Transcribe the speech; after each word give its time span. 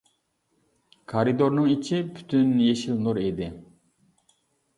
كارىدورنىڭ 1.13 1.67
ئىچى 1.73 1.99
پۈتۈن 2.15 2.49
يېشىل 2.69 2.99
نۇر 3.05 3.21
ئىدى. 3.27 3.51